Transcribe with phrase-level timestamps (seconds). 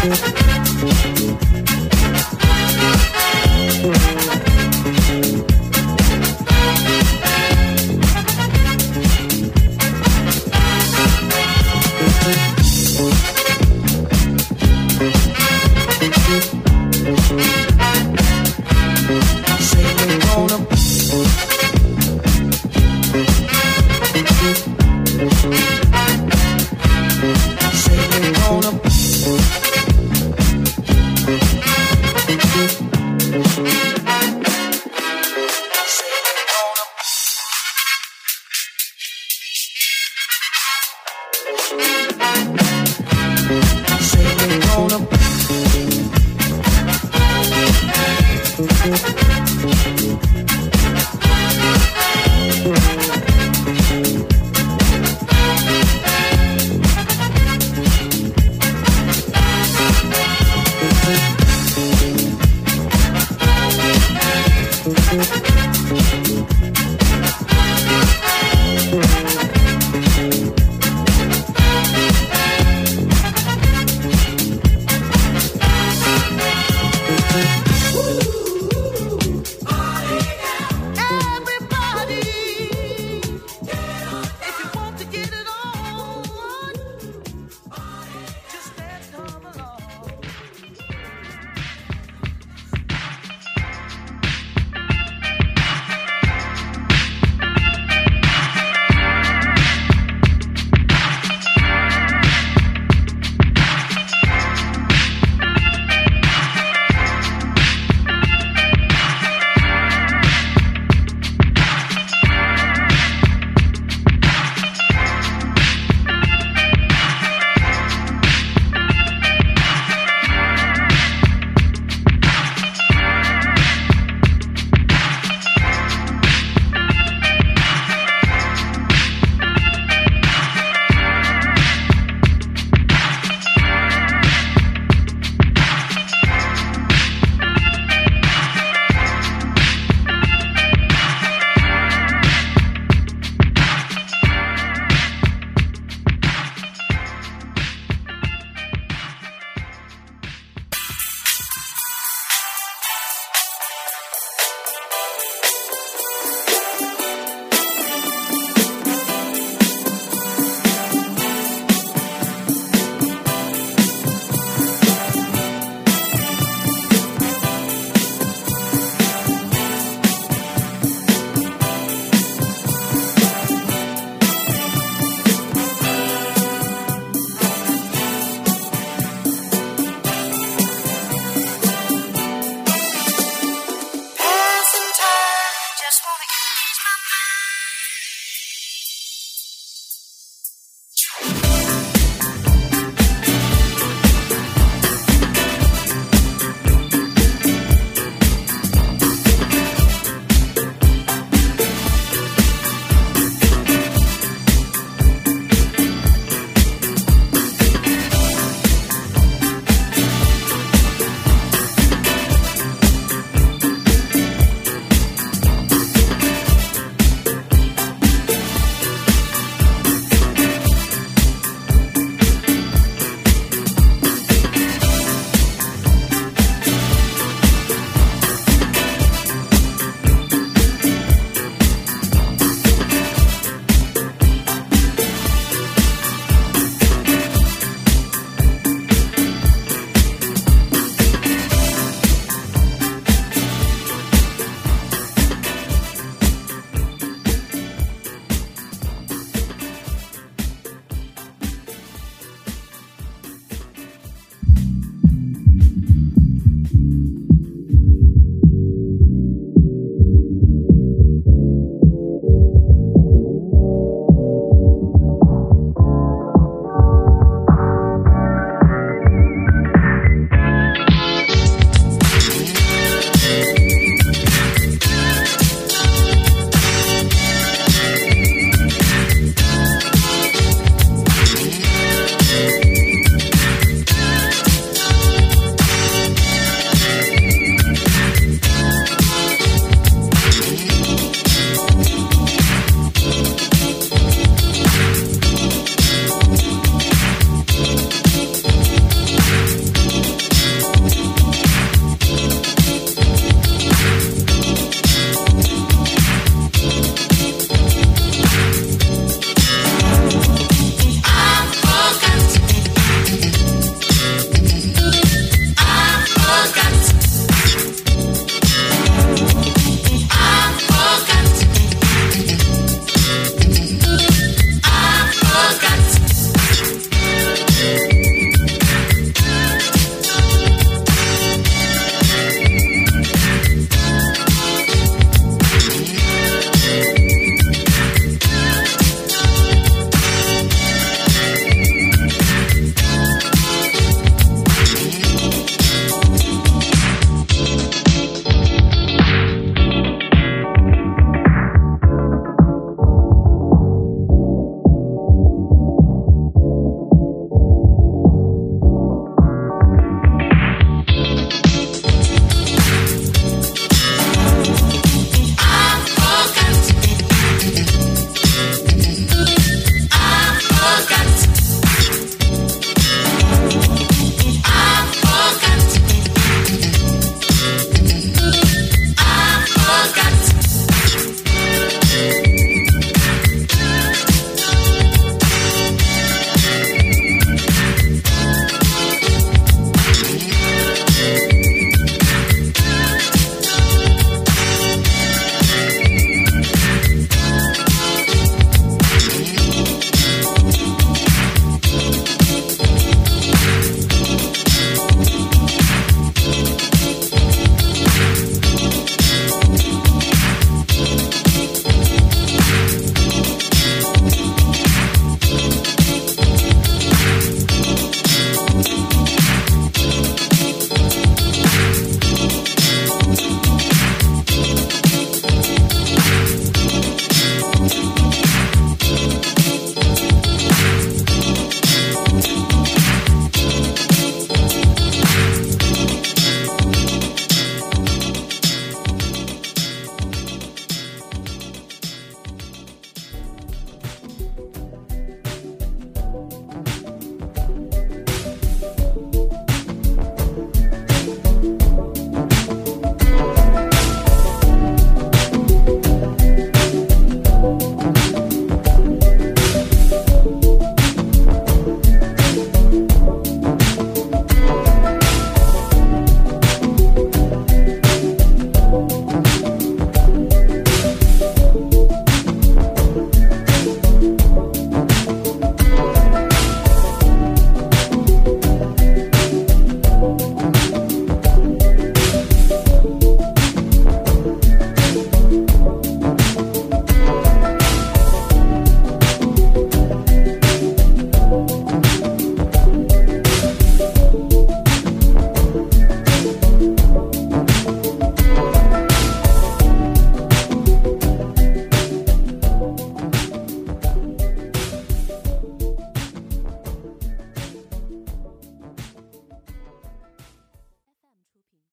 [0.00, 0.29] gonna